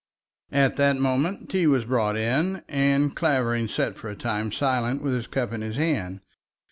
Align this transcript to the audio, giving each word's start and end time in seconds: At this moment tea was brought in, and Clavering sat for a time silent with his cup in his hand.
At 0.51 0.77
this 0.77 0.97
moment 0.97 1.47
tea 1.51 1.67
was 1.67 1.85
brought 1.85 2.17
in, 2.17 2.63
and 2.67 3.15
Clavering 3.15 3.67
sat 3.67 3.99
for 3.99 4.09
a 4.09 4.15
time 4.15 4.51
silent 4.51 5.03
with 5.03 5.13
his 5.13 5.27
cup 5.27 5.53
in 5.53 5.61
his 5.61 5.75
hand. 5.75 6.21